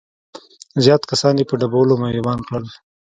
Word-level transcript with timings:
زيات 0.83 1.03
کسان 1.11 1.33
يې 1.39 1.45
په 1.49 1.55
ډبولو 1.61 1.93
معيوبان 2.03 2.39
کړل. 2.47 2.65